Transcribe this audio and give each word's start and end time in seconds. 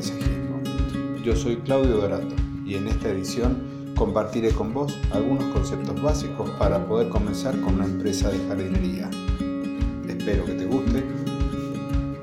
paisajismo. 0.00 0.62
Yo 1.22 1.36
soy 1.36 1.56
Claudio 1.56 1.98
Dorato 1.98 2.34
y 2.64 2.74
en 2.76 2.88
esta 2.88 3.10
edición 3.10 3.92
compartiré 3.96 4.50
con 4.50 4.72
vos 4.72 4.96
algunos 5.12 5.44
conceptos 5.52 6.00
básicos 6.00 6.48
para 6.52 6.86
poder 6.86 7.10
comenzar 7.10 7.60
con 7.60 7.74
una 7.74 7.84
empresa 7.84 8.30
de 8.30 8.38
jardinería. 8.48 9.10
Espero 10.08 10.46
que 10.46 10.52
te 10.52 10.64
guste. 10.64 11.04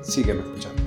Sígueme 0.02 0.40
escuchando. 0.40 0.82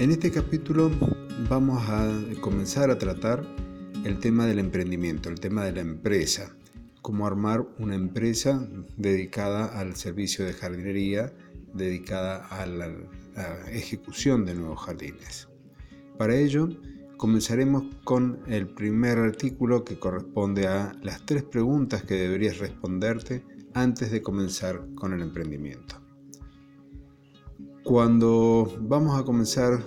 En 0.00 0.10
este 0.10 0.32
capítulo 0.32 0.90
vamos 1.48 1.80
a 1.88 2.10
comenzar 2.40 2.90
a 2.90 2.98
tratar 2.98 3.44
el 4.04 4.18
tema 4.18 4.46
del 4.46 4.58
emprendimiento, 4.58 5.28
el 5.28 5.38
tema 5.38 5.64
de 5.64 5.72
la 5.72 5.80
empresa, 5.82 6.50
cómo 7.02 7.26
armar 7.26 7.66
una 7.78 7.94
empresa 7.94 8.66
dedicada 8.96 9.66
al 9.78 9.96
servicio 9.96 10.44
de 10.44 10.52
jardinería, 10.52 11.32
dedicada 11.74 12.46
a 12.48 12.66
la, 12.66 12.90
ejecución 13.70 14.44
de 14.44 14.54
nuevos 14.54 14.80
jardines. 14.80 15.48
Para 16.18 16.36
ello, 16.36 16.68
comenzaremos 17.16 17.84
con 18.04 18.40
el 18.46 18.68
primer 18.68 19.18
artículo 19.18 19.82
que 19.84 19.98
corresponde 19.98 20.66
a 20.66 20.92
las 21.02 21.24
tres 21.24 21.44
preguntas 21.44 22.02
que 22.02 22.14
deberías 22.14 22.58
responderte 22.58 23.42
antes 23.72 24.10
de 24.10 24.20
comenzar 24.20 24.84
con 24.94 25.14
el 25.14 25.22
emprendimiento. 25.22 25.96
Cuando 27.82 28.76
vamos 28.80 29.18
a 29.18 29.24
comenzar 29.24 29.80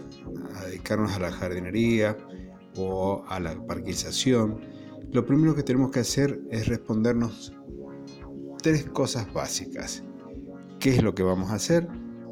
a 0.55 0.65
dedicarnos 0.65 1.11
a 1.11 1.19
la 1.19 1.31
jardinería 1.31 2.17
o 2.75 3.23
a 3.27 3.39
la 3.39 3.55
parquización, 3.67 4.72
lo 5.13 5.23
primero 5.27 5.53
que 5.53 5.61
tenemos 5.61 5.91
que 5.91 5.99
hacer 5.99 6.41
es 6.49 6.67
respondernos 6.67 7.53
tres 8.63 8.85
cosas 8.85 9.31
básicas. 9.31 10.03
¿Qué 10.79 10.89
es 10.95 11.03
lo 11.03 11.13
que 11.13 11.21
vamos 11.21 11.51
a 11.51 11.55
hacer? 11.55 11.87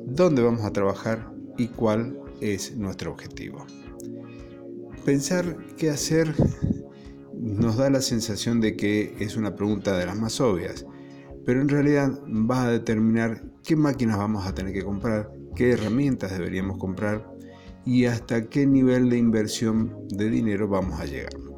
¿Dónde 0.07 0.41
vamos 0.41 0.65
a 0.65 0.73
trabajar? 0.73 1.31
¿Y 1.59 1.67
cuál 1.67 2.19
es 2.41 2.75
nuestro 2.75 3.11
objetivo? 3.11 3.67
Pensar 5.05 5.57
qué 5.77 5.91
hacer 5.91 6.33
nos 7.35 7.77
da 7.77 7.91
la 7.91 8.01
sensación 8.01 8.59
de 8.61 8.75
que 8.75 9.15
es 9.19 9.37
una 9.37 9.55
pregunta 9.55 9.95
de 9.95 10.07
las 10.07 10.17
más 10.17 10.41
obvias, 10.41 10.87
pero 11.45 11.61
en 11.61 11.69
realidad 11.69 12.19
va 12.27 12.65
a 12.65 12.71
determinar 12.71 13.43
qué 13.63 13.75
máquinas 13.75 14.17
vamos 14.17 14.47
a 14.47 14.55
tener 14.55 14.73
que 14.73 14.83
comprar, 14.83 15.31
qué 15.55 15.73
herramientas 15.73 16.31
deberíamos 16.31 16.79
comprar 16.79 17.31
y 17.85 18.05
hasta 18.05 18.49
qué 18.49 18.65
nivel 18.65 19.09
de 19.11 19.19
inversión 19.19 20.07
de 20.09 20.31
dinero 20.31 20.67
vamos 20.67 20.99
a 20.99 21.05
llegar. 21.05 21.50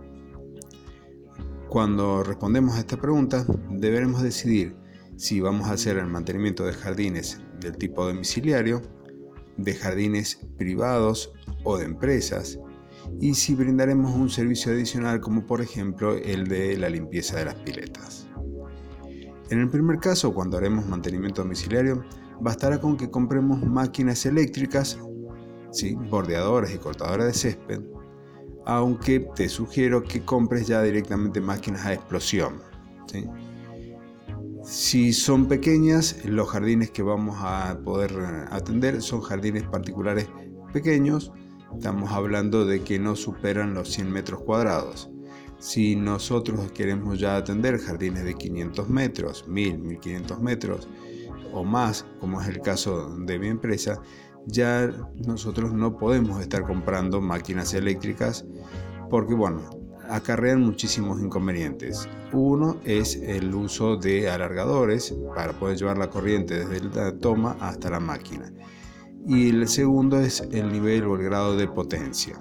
Cuando 1.74 2.22
respondemos 2.22 2.76
a 2.76 2.82
esta 2.82 2.98
pregunta, 2.98 3.48
deberemos 3.72 4.22
decidir 4.22 4.76
si 5.16 5.42
vamos 5.42 5.68
a 5.68 5.74
hacer 5.74 5.98
el 5.98 6.06
mantenimiento 6.06 6.66
de 6.66 6.74
jardines 6.74 7.42
del 7.60 7.76
tipo 7.78 8.06
domiciliario, 8.06 8.84
de 9.58 9.74
jardines 9.74 10.40
privados 10.56 11.34
o 11.64 11.80
de 11.80 11.86
empresas, 11.86 12.60
y 13.20 13.34
si 13.34 13.56
brindaremos 13.56 14.14
un 14.14 14.30
servicio 14.30 14.72
adicional 14.72 15.20
como 15.20 15.48
por 15.48 15.62
ejemplo 15.62 16.16
el 16.16 16.48
de 16.48 16.78
la 16.78 16.90
limpieza 16.90 17.40
de 17.40 17.46
las 17.46 17.56
piletas. 17.56 18.30
En 19.50 19.60
el 19.60 19.68
primer 19.68 19.98
caso, 19.98 20.32
cuando 20.32 20.58
haremos 20.58 20.86
mantenimiento 20.86 21.42
domiciliario, 21.42 22.04
bastará 22.40 22.80
con 22.80 22.98
que 22.98 23.10
compremos 23.10 23.64
máquinas 23.64 24.28
eléctricas, 24.28 25.00
¿sí? 25.72 25.96
bordeadoras 25.96 26.72
y 26.72 26.78
cortadoras 26.78 27.26
de 27.26 27.34
césped, 27.34 27.82
aunque 28.66 29.20
te 29.36 29.50
sugiero 29.50 30.04
que 30.04 30.24
compres 30.24 30.68
ya 30.68 30.82
directamente 30.82 31.42
máquinas 31.42 31.86
a 31.86 31.94
explosión. 31.94 32.62
Si 34.64 35.14
son 35.14 35.48
pequeñas, 35.48 36.24
los 36.26 36.50
jardines 36.50 36.90
que 36.90 37.04
vamos 37.04 37.36
a 37.40 37.78
poder 37.84 38.12
atender 38.50 39.02
son 39.02 39.22
jardines 39.22 39.64
particulares 39.64 40.28
pequeños, 40.72 41.32
estamos 41.76 42.12
hablando 42.12 42.66
de 42.66 42.82
que 42.82 42.98
no 42.98 43.16
superan 43.16 43.74
los 43.74 43.90
100 43.90 44.12
metros 44.12 44.42
cuadrados. 44.42 45.10
Si 45.60 45.96
nosotros 45.96 46.72
queremos 46.72 47.20
ya 47.20 47.36
atender 47.36 47.78
jardines 47.78 48.24
de 48.24 48.34
500 48.36 48.90
metros, 48.90 49.48
1000, 49.48 49.80
1500 49.80 50.42
metros 50.42 50.88
o 51.54 51.64
más, 51.64 52.06
como 52.20 52.42
es 52.42 52.48
el 52.48 52.62
caso 52.62 53.16
de 53.18 53.40
mi 53.40 53.48
empresa, 53.48 54.02
ya 54.46 54.92
nosotros 55.26 55.74
no 55.74 55.98
podemos 55.98 56.42
estar 56.42 56.64
comprando 56.64 57.22
máquinas 57.22 57.74
eléctricas 57.74 58.46
porque, 59.10 59.34
bueno, 59.34 59.62
acarrean 60.10 60.62
muchísimos 60.62 61.22
inconvenientes. 61.22 62.08
Uno 62.32 62.78
es 62.84 63.16
el 63.16 63.54
uso 63.54 63.98
de 63.98 64.30
alargadores 64.30 65.16
para 65.36 65.54
poder 65.54 65.78
llevar 65.78 65.98
la 65.98 66.10
corriente 66.10 66.66
desde 66.66 66.90
la 66.90 67.18
toma 67.18 67.58
hasta 67.60 67.90
la 67.90 68.00
máquina. 68.00 68.52
Y 69.28 69.50
el 69.50 69.68
segundo 69.68 70.20
es 70.20 70.42
el 70.52 70.72
nivel 70.72 71.06
o 71.06 71.16
el 71.16 71.24
grado 71.24 71.56
de 71.56 71.68
potencia. 71.68 72.40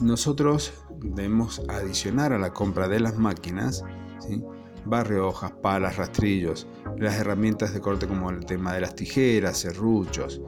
Nosotros 0.00 0.72
debemos 1.00 1.62
adicionar 1.68 2.32
a 2.32 2.38
la 2.38 2.52
compra 2.52 2.88
de 2.88 3.00
las 3.00 3.16
máquinas 3.16 3.84
¿sí? 4.20 4.42
barrio 4.84 5.28
hojas, 5.28 5.52
palas, 5.62 5.96
rastrillos, 5.96 6.66
las 6.98 7.16
herramientas 7.16 7.72
de 7.74 7.80
corte 7.80 8.06
como 8.06 8.30
el 8.30 8.44
tema 8.44 8.74
de 8.74 8.80
las 8.80 8.94
tijeras, 8.94 9.58
serruchos. 9.58 10.40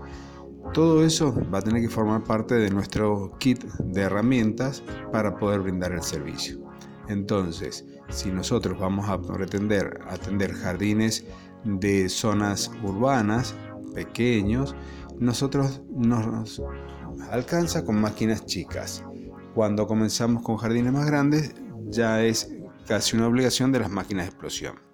Todo 0.73 1.05
eso 1.05 1.35
va 1.53 1.59
a 1.59 1.63
tener 1.63 1.83
que 1.83 1.89
formar 1.89 2.23
parte 2.25 2.55
de 2.55 2.71
nuestro 2.71 3.37
kit 3.39 3.65
de 3.65 4.03
herramientas 4.03 4.83
para 5.13 5.37
poder 5.37 5.61
brindar 5.61 5.93
el 5.93 6.03
servicio. 6.03 6.61
Entonces, 7.09 7.85
si 8.09 8.31
nosotros 8.31 8.79
vamos 8.79 9.09
a 9.09 9.21
pretender 9.21 9.99
atender 10.09 10.53
jardines 10.53 11.25
de 11.65 12.09
zonas 12.09 12.71
urbanas, 12.83 13.55
pequeños, 13.95 14.75
nosotros 15.19 15.83
nos 15.91 16.63
alcanza 17.31 17.85
con 17.85 18.01
máquinas 18.01 18.47
chicas. 18.47 19.05
Cuando 19.55 19.87
comenzamos 19.87 20.43
con 20.43 20.57
jardines 20.57 20.93
más 20.93 21.07
grandes, 21.07 21.55
ya 21.89 22.23
es 22.23 22.53
casi 22.87 23.17
una 23.17 23.27
obligación 23.27 23.73
de 23.73 23.81
las 23.81 23.91
máquinas 23.91 24.27
de 24.27 24.31
explosión. 24.31 24.90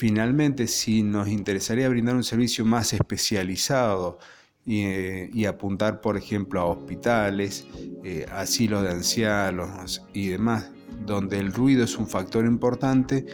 Finalmente, 0.00 0.66
si 0.66 1.02
nos 1.02 1.28
interesaría 1.28 1.86
brindar 1.86 2.16
un 2.16 2.24
servicio 2.24 2.64
más 2.64 2.94
especializado 2.94 4.18
y, 4.64 4.84
eh, 4.84 5.46
apuntar, 5.46 6.00
por 6.00 6.16
ejemplo, 6.16 6.58
a 6.62 6.64
hospitales, 6.64 7.66
eh, 8.02 8.24
asilos 8.32 8.82
de 8.82 8.92
ancianos 8.92 10.02
y 10.14 10.28
demás, 10.28 10.70
donde 11.04 11.38
el 11.38 11.52
ruido 11.52 11.84
es 11.84 11.98
un 11.98 12.06
factor 12.06 12.46
importante, 12.46 13.26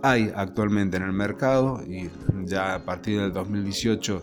hay 0.00 0.30
actualmente 0.36 0.98
en 0.98 1.02
el 1.02 1.12
mercado 1.12 1.82
y 1.84 2.08
ya 2.44 2.76
a 2.76 2.84
partir 2.84 3.20
del 3.20 3.32
2018 3.32 4.22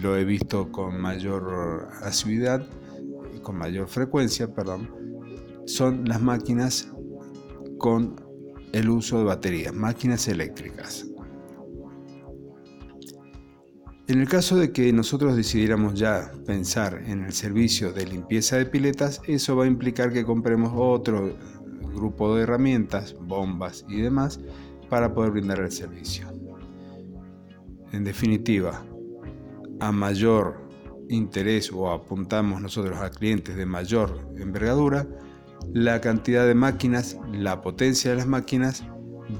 lo 0.00 0.16
he 0.16 0.24
visto 0.24 0.70
con 0.70 1.00
mayor 1.00 1.88
asiduidad, 2.00 2.64
con 3.42 3.58
mayor 3.58 3.88
frecuencia, 3.88 4.54
perdón, 4.54 4.88
son 5.66 6.04
las 6.08 6.22
máquinas 6.22 6.88
con 7.76 8.14
el 8.70 8.88
uso 8.88 9.18
de 9.18 9.24
baterías, 9.24 9.74
máquinas 9.74 10.28
eléctricas. 10.28 11.07
En 14.08 14.22
el 14.22 14.26
caso 14.26 14.56
de 14.56 14.72
que 14.72 14.90
nosotros 14.90 15.36
decidiéramos 15.36 15.92
ya 15.92 16.32
pensar 16.46 17.02
en 17.06 17.24
el 17.24 17.32
servicio 17.34 17.92
de 17.92 18.06
limpieza 18.06 18.56
de 18.56 18.64
piletas, 18.64 19.20
eso 19.26 19.54
va 19.54 19.64
a 19.64 19.66
implicar 19.66 20.14
que 20.14 20.24
compremos 20.24 20.72
otro 20.74 21.36
grupo 21.94 22.34
de 22.34 22.44
herramientas, 22.44 23.14
bombas 23.20 23.84
y 23.86 24.00
demás 24.00 24.40
para 24.88 25.12
poder 25.12 25.32
brindar 25.32 25.60
el 25.60 25.70
servicio. 25.70 26.26
En 27.92 28.02
definitiva, 28.02 28.82
a 29.78 29.92
mayor 29.92 30.66
interés 31.10 31.70
o 31.70 31.90
apuntamos 31.90 32.62
nosotros 32.62 32.98
a 33.00 33.10
clientes 33.10 33.56
de 33.56 33.66
mayor 33.66 34.26
envergadura, 34.38 35.06
la 35.74 36.00
cantidad 36.00 36.46
de 36.46 36.54
máquinas, 36.54 37.18
la 37.30 37.60
potencia 37.60 38.12
de 38.12 38.16
las 38.16 38.26
máquinas 38.26 38.84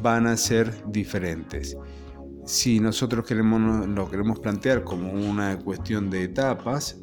van 0.03 0.27
a 0.27 0.37
ser 0.37 0.75
diferentes. 0.93 1.75
Si 2.49 2.81
nosotros 2.81 3.27
queremos, 3.27 3.87
lo 3.89 4.11
queremos 4.11 4.39
plantear 4.39 4.83
como 4.83 5.13
una 5.13 5.59
cuestión 5.59 6.09
de 6.09 6.23
etapas, 6.23 6.97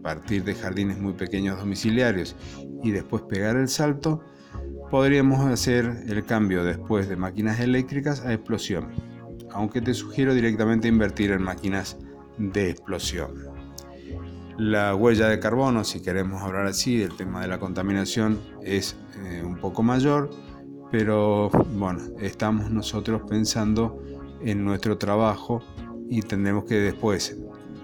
partir 0.00 0.44
de 0.44 0.54
jardines 0.54 0.96
muy 0.96 1.12
pequeños 1.14 1.58
domiciliarios 1.58 2.36
y 2.84 2.92
después 2.92 3.22
pegar 3.22 3.56
el 3.56 3.66
salto, 3.66 4.22
podríamos 4.88 5.44
hacer 5.44 6.04
el 6.06 6.24
cambio 6.24 6.62
después 6.62 7.08
de 7.08 7.16
máquinas 7.16 7.58
eléctricas 7.58 8.24
a 8.24 8.32
explosión, 8.32 8.92
aunque 9.50 9.80
te 9.80 9.92
sugiero 9.92 10.34
directamente 10.34 10.86
invertir 10.86 11.32
en 11.32 11.42
máquinas 11.42 11.96
de 12.38 12.70
explosión. 12.70 13.32
La 14.56 14.94
huella 14.94 15.26
de 15.26 15.40
carbono, 15.40 15.82
si 15.82 16.00
queremos 16.00 16.42
hablar 16.42 16.66
así, 16.66 17.02
el 17.02 17.16
tema 17.16 17.40
de 17.40 17.48
la 17.48 17.58
contaminación 17.58 18.38
es 18.62 18.94
eh, 19.24 19.42
un 19.44 19.56
poco 19.56 19.82
mayor, 19.82 20.30
pero 20.92 21.50
bueno, 21.74 22.02
estamos 22.20 22.70
nosotros 22.70 23.22
pensando 23.28 24.00
en 24.40 24.64
nuestro 24.64 24.98
trabajo 24.98 25.62
y 26.08 26.22
tendremos 26.22 26.64
que 26.64 26.76
después 26.76 27.36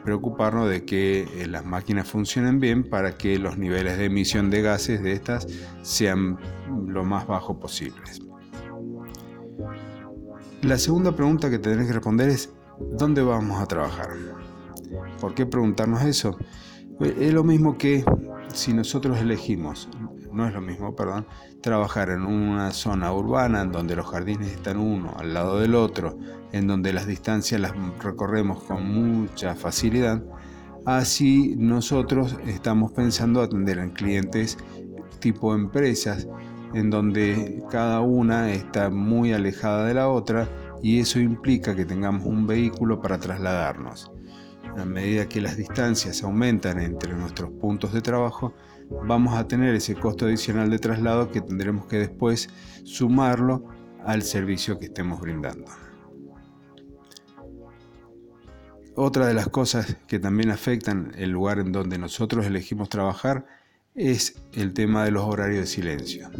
preocuparnos 0.04 0.69
de 0.69 0.84
que 0.84 1.22
eh, 1.22 1.46
las 1.46 1.64
máquinas 1.64 2.08
funcionen 2.08 2.60
bien 2.60 2.82
para 2.88 3.16
que 3.16 3.38
los 3.38 3.56
niveles 3.56 3.99
de 3.99 4.06
emisión 4.06 4.50
de 4.50 4.62
gases 4.62 5.02
de 5.02 5.12
estas 5.12 5.46
sean 5.82 6.38
lo 6.87 7.04
más 7.04 7.26
bajos 7.26 7.56
posibles. 7.58 8.20
La 10.62 10.78
segunda 10.78 11.14
pregunta 11.14 11.50
que 11.50 11.58
tenés 11.58 11.87
que 11.87 11.93
responder 11.93 12.28
es, 12.28 12.52
¿dónde 12.96 13.22
vamos 13.22 13.60
a 13.60 13.66
trabajar? 13.66 14.10
¿Por 15.20 15.34
qué 15.34 15.46
preguntarnos 15.46 16.02
eso? 16.05 16.37
Es 17.00 17.32
lo 17.32 17.43
mismo 17.43 17.78
que 17.78 18.05
si 18.52 18.72
nosotros 18.72 19.19
elegimos, 19.19 19.88
no 20.32 20.46
es 20.46 20.55
lo 20.55 20.61
mismo, 20.61 20.94
perdón, 20.94 21.26
trabajar 21.61 22.11
en 22.11 22.23
una 22.23 22.70
zona 22.73 23.12
urbana 23.12 23.64
donde 23.64 23.96
los 23.96 24.06
jardines 24.06 24.52
están 24.52 24.79
uno 24.79 25.14
al 25.19 25.34
lado 25.34 25.61
del 25.61 25.75
otro, 25.75 26.19
en 26.52 26.67
donde 26.67 26.93
las 26.93 27.06
distancias 27.06 27.61
las 27.61 27.73
recorremos 28.02 28.62
con 28.64 28.87
mucha 28.87 29.55
facilidad, 29.55 30.23
así 30.84 31.55
nosotros 31.56 32.37
estamos 32.46 32.93
pensando 32.93 33.40
atender 33.40 33.81
a 33.81 33.93
clientes 33.93 34.58
tipo 35.20 35.55
empresas, 35.55 36.26
en 36.75 36.90
donde 36.90 37.62
cada 37.70 38.00
una 38.00 38.52
está 38.52 38.90
muy 38.90 39.32
alejada 39.32 39.87
de 39.87 39.94
la 39.94 40.08
otra 40.08 40.49
y 40.82 40.99
eso 40.99 41.20
implica 41.20 41.76
que 41.76 41.84
tengamos 41.84 42.26
un 42.26 42.46
vehículo 42.46 43.00
para 43.00 43.19
trasladarnos. 43.19 44.11
A 44.76 44.84
medida 44.84 45.29
que 45.29 45.40
las 45.40 45.56
distancias 45.56 46.23
aumentan 46.23 46.81
entre 46.81 47.14
nuestros 47.14 47.50
puntos 47.50 47.93
de 47.93 48.00
trabajo, 48.00 48.55
vamos 49.05 49.35
a 49.35 49.47
tener 49.49 49.75
ese 49.75 49.94
costo 49.94 50.27
adicional 50.27 50.71
de 50.71 50.79
traslado 50.79 51.31
que 51.31 51.41
tendremos 51.41 51.87
que 51.87 51.99
después 51.99 52.49
sumarlo 52.85 53.65
al 54.05 54.23
servicio 54.23 54.79
que 54.79 54.87
estemos 54.87 55.21
brindando. 55.21 55.67
Otra 58.94 59.27
de 59.27 59.35
las 59.35 59.49
cosas 59.49 59.97
que 60.06 60.19
también 60.19 60.50
afectan 60.50 61.12
el 61.17 61.31
lugar 61.31 61.59
en 61.59 61.73
donde 61.73 61.97
nosotros 61.97 62.44
elegimos 62.44 62.91
trabajar 62.91 63.47
es 63.94 64.43
el 64.53 64.75
tema 64.75 65.05
de 65.05 65.11
los 65.11 65.25
horarios 65.25 65.61
de 65.61 65.67
silencio. 65.67 66.31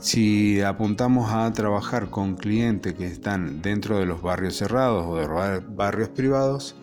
Si 0.00 0.60
apuntamos 0.62 1.30
a 1.30 1.52
trabajar 1.52 2.10
con 2.10 2.34
clientes 2.36 2.94
que 2.94 3.06
están 3.06 3.60
dentro 3.60 3.98
de 3.98 4.06
los 4.06 4.22
barrios 4.22 4.56
cerrados 4.56 5.04
o 5.06 5.16
de 5.16 5.60
barrios 5.60 6.08
privados, 6.08 6.74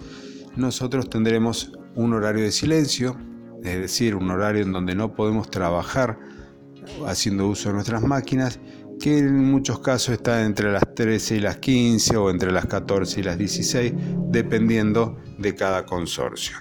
nosotros 0.55 1.09
tendremos 1.09 1.73
un 1.95 2.13
horario 2.13 2.43
de 2.43 2.51
silencio, 2.51 3.17
es 3.63 3.79
decir, 3.79 4.15
un 4.15 4.29
horario 4.31 4.63
en 4.63 4.71
donde 4.71 4.95
no 4.95 5.13
podemos 5.13 5.49
trabajar 5.49 6.19
haciendo 7.05 7.47
uso 7.47 7.69
de 7.69 7.75
nuestras 7.75 8.03
máquinas, 8.03 8.59
que 8.99 9.19
en 9.19 9.43
muchos 9.45 9.79
casos 9.79 10.15
está 10.15 10.43
entre 10.43 10.71
las 10.71 10.83
13 10.95 11.37
y 11.37 11.39
las 11.39 11.57
15 11.57 12.17
o 12.17 12.29
entre 12.29 12.51
las 12.51 12.65
14 12.65 13.19
y 13.19 13.23
las 13.23 13.37
16, 13.37 13.93
dependiendo 14.29 15.17
de 15.37 15.53
cada 15.53 15.85
consorcio. 15.85 16.55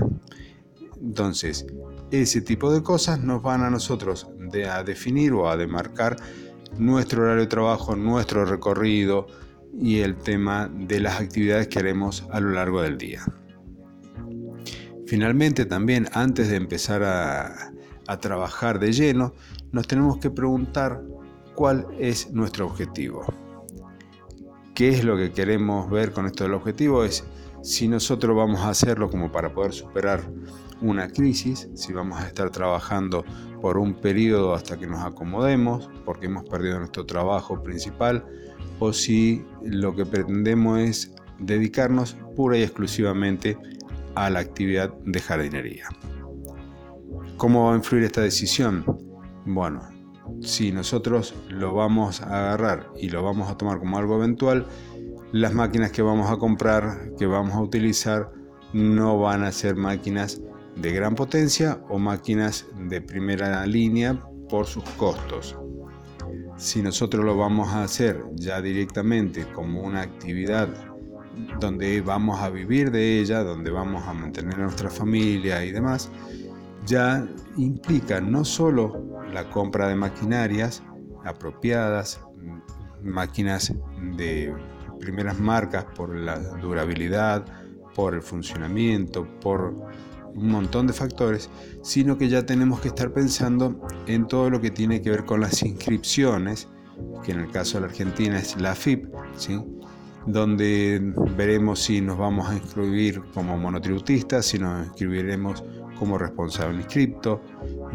Entonces, 1.01 1.67
ese 2.11 2.41
tipo 2.41 2.73
de 2.73 2.83
cosas 2.83 3.21
nos 3.21 3.43
van 3.43 3.63
a 3.63 3.71
nosotros 3.71 4.29
a 4.71 4.83
definir 4.83 5.33
o 5.33 5.49
a 5.49 5.57
demarcar 5.57 6.17
nuestro 6.79 7.23
horario 7.23 7.43
de 7.43 7.49
trabajo, 7.49 7.97
nuestro 7.97 8.45
recorrido 8.45 9.27
y 9.79 10.01
el 10.01 10.17
tema 10.17 10.71
de 10.73 11.01
las 11.01 11.21
actividades 11.21 11.69
que 11.69 11.79
haremos 11.79 12.27
a 12.31 12.41
lo 12.41 12.51
largo 12.51 12.83
del 12.83 12.97
día. 12.99 13.25
Finalmente 15.07 15.67
también 15.67 16.09
antes 16.13 16.49
de 16.49 16.57
empezar 16.57 17.03
a, 17.05 17.73
trabajar 18.21 18.79
de 18.79 18.93
lleno, 18.93 19.35
nos 19.73 19.89
tenemos 19.89 20.19
que 20.19 20.31
preguntar 20.31 21.03
cuál 21.55 21.87
es 21.99 22.31
nuestro 22.33 22.67
objetivo. 22.67 23.25
¿Qué 24.75 24.91
es 24.91 25.05
lo 25.05 25.17
que 25.17 25.33
queremos 25.33 25.91
ver 25.91 26.13
con 26.13 26.27
esto 26.27 26.45
del 26.45 26.55
objetivo? 26.55 27.05
Es 27.05 27.25
si 27.63 27.89
nosotros 27.89 28.37
vamos 28.37 28.61
a 28.61 28.71
hacerlo 28.71 29.11
como 29.11 29.33
para 29.33 29.53
poder 29.53 29.73
superar 29.73 30.23
una 30.81 31.09
crisis, 31.09 31.69
si 31.75 31.93
vamos 31.93 32.21
a 32.21 32.27
estar 32.29 32.51
trabajando 32.51 33.25
por 33.61 33.79
un 33.79 33.95
periodo 33.95 34.55
hasta 34.55 34.77
que 34.77 34.87
nos 34.87 35.05
acomodemos, 35.05 35.91
porque 36.05 36.27
hemos 36.27 36.49
perdido 36.49 36.79
nuestro 36.79 37.07
trabajo 37.07 37.63
principal, 37.63 38.25
o 38.79 38.93
si 38.93 39.45
lo 39.63 39.97
que 39.97 40.07
pretendemos 40.07 40.79
es 40.79 41.13
dedicarnos 41.39 42.17
pura 42.37 42.59
y 42.59 42.63
exclusivamente 42.63 43.59
a 44.17 44.31
la 44.31 44.41
actividad 44.41 44.93
de 45.05 45.21
jardinería. 45.21 45.89
¿Cómo 47.37 47.67
va 47.67 47.75
a 47.75 47.77
influir 47.77 48.05
esta 48.05 48.23
decisión? 48.23 48.85
Bueno, 49.45 49.83
si 50.41 50.73
nosotros 50.73 51.35
lo 51.49 51.75
vamos 51.75 52.23
a 52.23 52.47
agarrar 52.47 52.91
y 52.97 53.11
lo 53.11 53.23
vamos 53.23 53.51
a 53.51 53.57
tomar 53.57 53.79
como 53.79 53.99
algo 53.99 54.17
eventual, 54.17 54.67
las 55.33 55.53
máquinas 55.53 55.93
que 55.93 56.03
vamos 56.03 56.31
a 56.31 56.37
comprar, 56.39 57.13
que 57.19 57.27
vamos 57.27 57.55
a 57.55 57.61
utilizar, 57.61 58.33
no 58.73 59.19
van 59.19 59.45
a 59.45 59.53
ser 59.53 59.77
máquinas 59.77 60.41
de 60.77 60.93
gran 60.93 61.15
potencia 61.15 61.81
o 61.89 61.99
máquinas 61.99 62.67
de 62.89 63.01
primera 63.01 63.67
línea 63.67 64.19
por 64.49 64.67
sus 64.67 64.85
costos. 64.91 65.57
Si 66.57 66.81
nosotros 66.81 67.25
lo 67.25 67.37
vamos 67.37 67.69
a 67.69 67.83
hacer 67.83 68.25
ya 68.35 68.63
directamente 68.63 69.45
como 69.53 69.83
una 69.83 70.01
actividad 70.01 70.69
donde 71.61 72.01
vamos 72.01 72.41
a 72.41 72.51
vivir 72.51 72.91
de 72.91 73.21
ella, 73.21 73.43
donde 73.43 73.71
vamos 73.71 74.07
a 74.07 74.13
mantener 74.13 74.55
a 74.55 74.65
nuestra 74.65 74.91
familia 74.91 75.65
y 75.65 75.73
demás, 75.73 76.11
ya 76.87 77.27
implica 77.57 78.21
no 78.21 78.45
solo 78.45 79.25
la 79.33 79.49
compra 79.51 79.89
de 79.89 79.97
maquinarias 79.97 80.83
apropiadas, 81.25 82.21
máquinas 83.03 83.75
de 84.17 84.55
primeras 85.01 85.39
marcas 85.39 85.85
por 85.97 86.15
la 86.15 86.39
durabilidad, 86.39 87.45
por 87.95 88.15
el 88.15 88.23
funcionamiento, 88.23 89.27
por 89.41 89.75
un 90.35 90.51
montón 90.51 90.87
de 90.87 90.93
factores, 90.93 91.51
sino 91.83 92.19
que 92.19 92.29
ya 92.29 92.45
tenemos 92.45 92.81
que 92.81 92.89
estar 92.89 93.13
pensando 93.13 93.81
en 94.07 94.27
todo 94.29 94.51
lo 94.51 94.61
que 94.61 94.71
tiene 94.71 95.01
que 95.01 95.11
ver 95.11 95.25
con 95.25 95.41
las 95.41 95.63
inscripciones, 95.63 96.69
que 97.25 97.33
en 97.33 97.41
el 97.41 97.51
caso 97.51 97.79
de 97.79 97.83
la 97.83 97.87
Argentina 97.89 98.39
es 98.39 98.61
la 98.61 98.75
FIP, 98.75 99.07
¿sí? 99.37 99.61
Donde 100.27 101.01
veremos 101.37 101.81
si 101.81 102.01
nos 102.01 102.19
vamos 102.19 102.49
a 102.49 102.55
inscribir 102.55 103.23
como 103.33 103.57
monotributistas, 103.57 104.47
si 104.47 104.59
nos 104.59 104.87
inscribiremos 104.87 105.63
como 105.99 106.19
responsable 106.19 106.79
inscripto, 106.79 107.41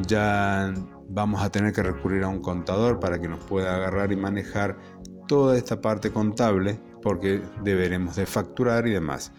ya 0.07 0.73
vamos 1.09 1.41
a 1.41 1.51
tener 1.51 1.73
que 1.73 1.83
recurrir 1.83 2.23
a 2.23 2.29
un 2.29 2.41
contador 2.41 2.99
para 2.99 3.19
que 3.19 3.27
nos 3.27 3.43
pueda 3.43 3.75
agarrar 3.75 4.11
y 4.11 4.15
manejar 4.15 4.77
toda 5.27 5.57
esta 5.57 5.81
parte 5.81 6.11
contable, 6.11 6.79
porque 7.01 7.41
deberemos 7.63 8.15
de 8.15 8.25
facturar 8.25 8.87
y 8.87 8.91
demás. 8.91 9.31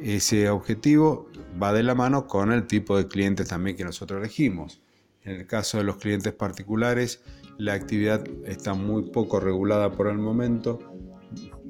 Ese 0.00 0.50
objetivo 0.50 1.28
va 1.62 1.72
de 1.72 1.82
la 1.82 1.94
mano 1.94 2.26
con 2.26 2.52
el 2.52 2.66
tipo 2.66 2.96
de 2.96 3.06
clientes 3.06 3.48
también 3.48 3.76
que 3.76 3.84
nosotros 3.84 4.20
elegimos. 4.20 4.82
En 5.24 5.36
el 5.36 5.46
caso 5.46 5.78
de 5.78 5.84
los 5.84 5.96
clientes 5.96 6.32
particulares, 6.32 7.22
la 7.58 7.74
actividad 7.74 8.24
está 8.44 8.74
muy 8.74 9.10
poco 9.10 9.38
regulada 9.38 9.92
por 9.92 10.08
el 10.08 10.18
momento. 10.18 10.80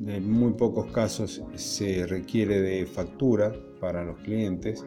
En 0.07 0.29
muy 0.29 0.55
pocos 0.55 0.91
casos 0.91 1.43
se 1.55 2.07
requiere 2.07 2.61
de 2.61 2.87
factura 2.87 3.53
para 3.79 4.03
los 4.03 4.19
clientes, 4.19 4.85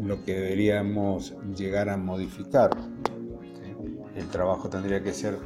lo 0.00 0.24
que 0.24 0.34
deberíamos 0.34 1.34
llegar 1.56 1.88
a 1.88 1.96
modificar. 1.96 2.70
El 4.16 4.26
trabajo 4.30 4.68
tendría 4.68 5.00
que 5.00 5.12
ser 5.12 5.38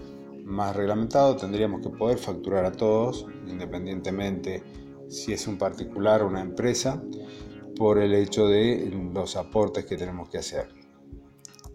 más 0.44 0.74
reglamentado, 0.74 1.36
tendríamos 1.36 1.82
que 1.82 1.90
poder 1.90 2.16
facturar 2.16 2.64
a 2.64 2.72
todos, 2.72 3.26
independientemente 3.46 4.62
si 5.08 5.34
es 5.34 5.46
un 5.46 5.58
particular 5.58 6.22
o 6.22 6.28
una 6.28 6.40
empresa, 6.40 7.02
por 7.76 7.98
el 7.98 8.14
hecho 8.14 8.48
de 8.48 8.90
los 9.12 9.36
aportes 9.36 9.84
que 9.84 9.98
tenemos 9.98 10.30
que 10.30 10.38
hacer. 10.38 10.68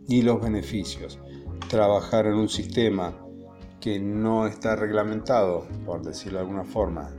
Y 0.07 0.23
los 0.23 0.41
beneficios. 0.41 1.19
Trabajar 1.69 2.25
en 2.25 2.33
un 2.33 2.49
sistema 2.49 3.23
que 3.83 3.99
no 3.99 4.47
está 4.47 4.77
reglamentado, 4.77 5.67
por 5.85 6.01
decirlo 6.03 6.37
de 6.39 6.45
alguna 6.45 6.63
forma, 6.63 7.13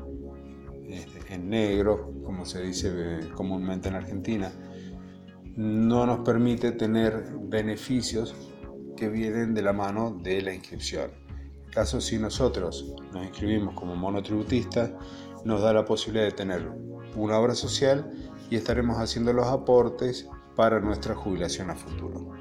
este, 0.88 1.35
en 1.35 1.50
negro, 1.50 2.11
como 2.25 2.47
se 2.47 2.62
dice 2.62 2.90
eh, 2.90 3.28
comúnmente 3.35 3.90
en 3.90 3.97
Argentina, 3.97 4.50
no 5.56 6.06
nos 6.06 6.21
permite 6.21 6.73
tener 6.73 7.23
beneficios 7.38 8.35
que 8.97 9.11
vienen 9.11 9.52
de 9.52 9.61
la 9.61 9.75
mano 9.75 10.18
de 10.23 10.40
la 10.40 10.54
inscripción. 10.54 11.11
En 11.66 11.71
caso 11.71 12.00
si 12.00 12.18
nosotros 12.18 12.94
nos 13.12 13.26
inscribimos 13.26 13.75
como 13.75 13.94
monotributistas, 13.94 14.90
nos 15.44 15.61
da 15.61 15.75
la 15.75 15.85
posibilidad 15.85 16.25
de 16.25 16.33
tener 16.33 16.66
una 17.14 17.38
obra 17.40 17.54
social 17.54 18.11
y 18.49 18.56
estaremos 18.56 18.97
haciendo 18.97 19.35
los 19.35 19.49
aportes 19.49 20.30
para 20.56 20.80
nuestra 20.80 21.14
jubilación 21.14 21.68
a 21.68 21.75
futuro. 21.75 22.33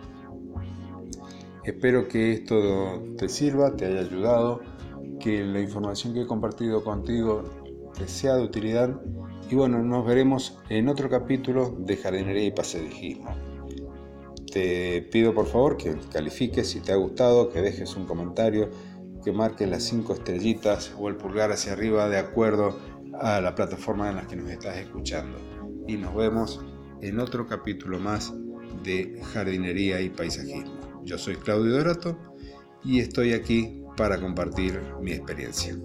Espero 1.64 2.08
que 2.08 2.34
esto 2.34 3.04
te 3.18 3.30
sirva, 3.30 3.76
te 3.76 3.86
haya 3.86 4.02
ayudado, 4.02 4.62
que 5.20 5.44
la 5.44 5.62
información 5.62 6.14
que 6.14 6.22
he 6.22 6.28
compartido 6.28 6.84
contigo 6.84 7.44
te 7.98 8.08
sea 8.08 8.36
de 8.36 8.44
utilidad 8.44 9.00
y 9.50 9.56
bueno, 9.56 9.84
nos 9.84 10.06
veremos 10.06 10.58
en 10.70 10.90
otro 10.90 11.10
capítulo 11.10 11.76
de 11.78 11.98
jardinería 11.98 12.46
y 12.46 12.52
pasadijismo. 12.52 13.36
Te 14.52 15.02
pido 15.12 15.34
por 15.34 15.48
favor 15.48 15.78
que 15.78 15.96
califiques 16.12 16.70
si 16.70 16.80
te 16.80 16.92
ha 16.92 16.96
gustado, 16.96 17.50
que 17.50 17.62
dejes 17.62 17.96
un 17.96 18.06
comentario, 18.06 18.70
que 19.24 19.32
marques 19.32 19.70
las 19.70 19.84
cinco 19.84 20.14
estrellitas 20.14 20.94
o 20.98 21.08
el 21.08 21.16
pulgar 21.18 21.52
hacia 21.52 21.74
arriba 21.74 22.10
de 22.10 22.18
acuerdo 22.18 22.78
a 23.20 23.42
la 23.42 23.56
plataforma 23.56 24.10
en 24.10 24.18
la 24.18 24.28
que 24.28 24.36
nos 24.36 24.50
estás 24.50 24.78
escuchando. 24.78 25.38
Y 25.88 25.98
nos 25.98 26.16
vemos 26.16 26.62
en 27.02 27.20
otro 27.20 27.46
capítulo 27.48 28.00
más 28.00 28.34
de 28.84 29.22
jardinería 29.34 30.02
y 30.02 30.10
paisajismo. 30.10 30.83
Yo 31.04 31.18
soy 31.18 31.36
Claudio 31.36 31.74
Dorato 31.74 32.18
y 32.84 33.00
estoy 33.00 33.34
aquí 33.34 33.84
para 33.98 34.20
compartir 34.20 34.80
mi 35.02 35.12
experiencia. 35.12 35.76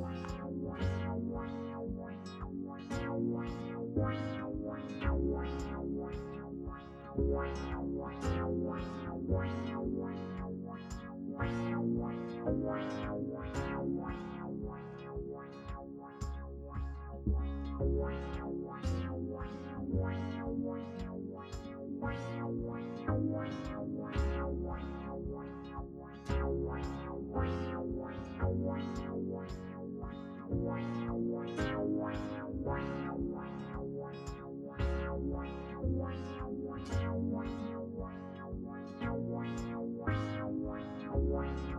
Point. 41.38 41.77